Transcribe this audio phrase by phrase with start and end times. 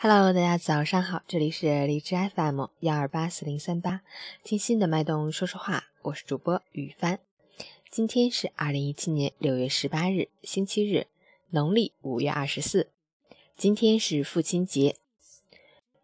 [0.00, 4.02] Hello，大家早上好，这里是荔枝 FM 幺二八四零三八，
[4.44, 7.18] 听心的脉动说说话，我是主播雨帆。
[7.90, 11.08] 今天是二零一七年六月十八日，星期日，
[11.50, 12.90] 农历五月二十四。
[13.56, 14.94] 今天是父亲节，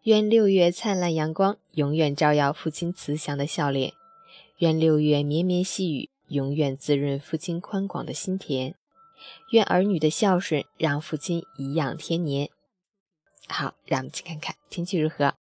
[0.03, 3.93] 愿六月灿烂阳光永远照耀父亲慈祥的笑脸，
[4.57, 8.75] 愿六月绵绵细雨永远滋润父亲宽广的心田，
[9.51, 12.49] 愿儿女的孝顺让父亲颐养天年。
[13.47, 15.35] 好，让我们去看看天气如何。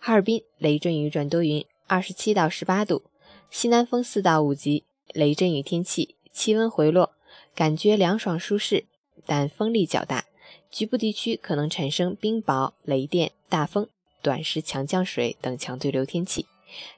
[0.00, 3.04] 哈尔滨雷阵雨转多云，二十七到十八度，
[3.50, 7.12] 西南风四到五级，雷阵雨天气，气温回落，
[7.54, 8.86] 感觉凉爽舒适，
[9.26, 10.24] 但风力较大，
[10.70, 13.88] 局部地区可能产生冰雹、雷电、大风、
[14.22, 16.46] 短时强降水等强对流天气，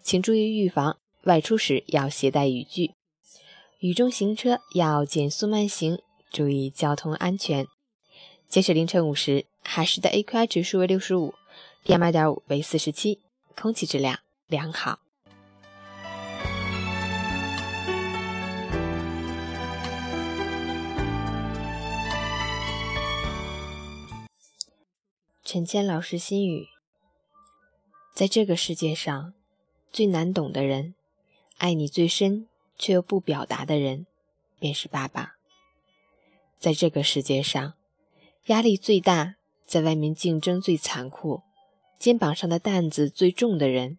[0.02, 2.92] 请注意预防，外出时要携带雨具，
[3.80, 5.98] 雨中行车要减速慢行，
[6.30, 7.66] 注意交通安全。
[8.52, 11.34] 截止凌晨五时，海市的 AQI 指数为六十五
[11.86, 13.18] ，PM 二点五为四十七，
[13.56, 14.98] 空气质量良好。
[25.42, 26.68] 陈谦老师心语：
[28.12, 29.32] 在这个世界上，
[29.90, 30.94] 最难懂的人，
[31.56, 32.46] 爱你最深
[32.78, 34.06] 却又不表达的人，
[34.58, 35.36] 便是爸爸。
[36.58, 37.72] 在这个世界上。
[38.46, 41.42] 压力最大，在外面竞争最残酷，
[41.96, 43.98] 肩膀上的担子最重的人，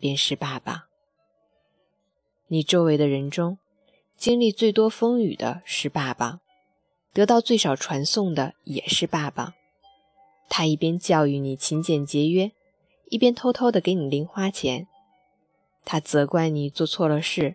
[0.00, 0.88] 便是爸爸。
[2.48, 3.58] 你周围的人中，
[4.16, 6.40] 经历最多风雨的是爸爸，
[7.12, 9.54] 得到最少传颂的也是爸爸。
[10.48, 12.50] 他一边教育你勤俭节约，
[13.08, 14.88] 一边偷偷的给你零花钱。
[15.84, 17.54] 他责怪你做错了事，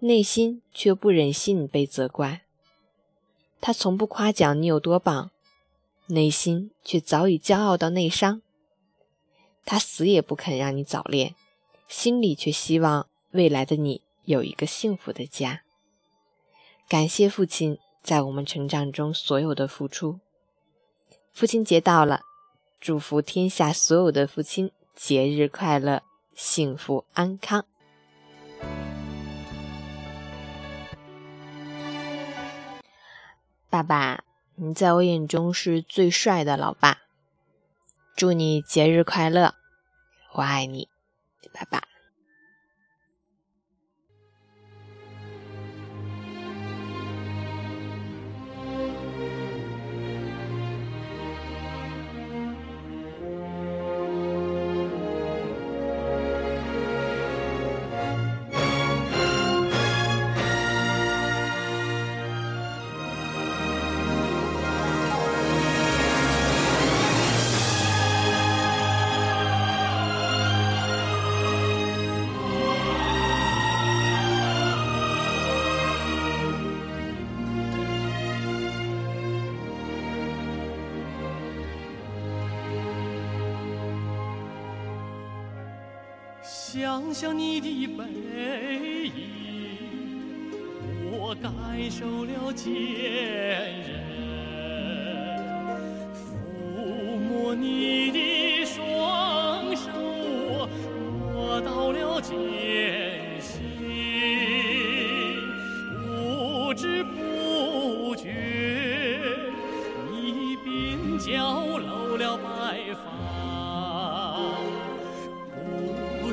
[0.00, 2.42] 内心却不忍心你被责怪。
[3.62, 5.30] 他从不夸奖你有多棒。
[6.06, 8.42] 内心却早已骄傲到内伤，
[9.64, 11.34] 他死也不肯让你早恋，
[11.88, 15.62] 心里却希望未来的你有一个幸福的家。
[16.88, 20.20] 感谢父亲在我们成长中所有的付出。
[21.32, 22.22] 父亲节到了，
[22.80, 26.02] 祝福天下所有的父亲节日快乐，
[26.34, 27.64] 幸福安康。
[33.70, 34.31] 爸爸。
[34.54, 36.98] 你在我眼中是最帅的老爸，
[38.14, 39.54] 祝你节日快乐，
[40.34, 40.88] 我爱你，
[41.52, 41.91] 爸爸。
[86.72, 88.02] 想想你的背
[89.04, 89.12] 影，
[91.12, 91.52] 我感
[91.90, 92.72] 受了坚
[93.84, 93.92] 韧；
[96.16, 100.66] 抚摸你的双手，我
[101.34, 102.18] 摸到了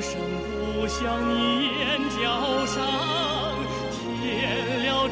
[0.00, 0.18] 声
[0.74, 2.76] 不响，你眼角上
[4.22, 5.08] 添了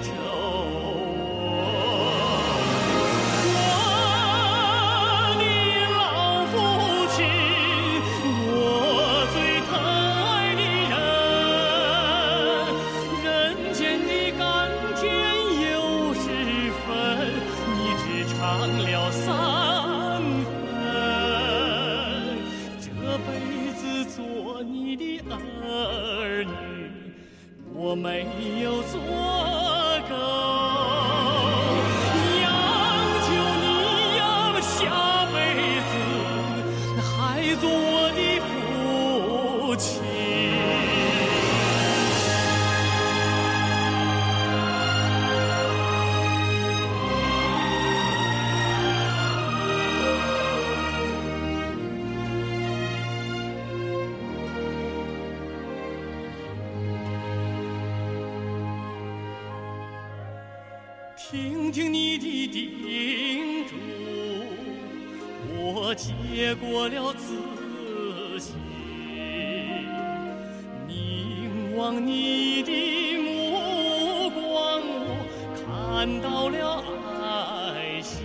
[27.91, 28.27] 我没
[28.63, 30.15] 有做够
[32.43, 32.47] 央
[33.25, 33.27] 求
[33.65, 33.67] 你
[34.19, 34.21] 呀
[34.61, 35.35] 下辈
[35.89, 35.93] 子
[37.01, 37.09] 还
[37.57, 37.65] 做
[61.31, 63.75] 听听你的叮嘱，
[65.61, 68.55] 我接过了自信，
[70.87, 72.73] 凝望你的
[73.19, 75.19] 目光，我
[75.67, 76.83] 看到了
[77.77, 78.25] 爱心，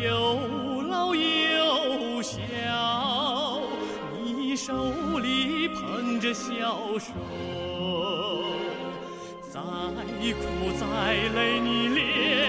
[0.00, 2.38] 有老有小，
[4.24, 7.10] 你手里捧着小手。
[10.20, 10.40] 再苦
[10.78, 10.86] 再
[11.34, 12.39] 累，你脸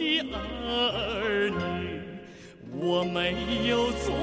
[0.00, 2.00] 的儿女，
[2.80, 4.14] 我没有做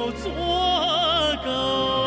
[0.00, 0.30] 有足
[1.44, 1.99] 够